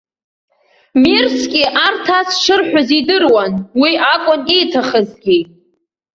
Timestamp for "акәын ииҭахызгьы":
4.13-5.39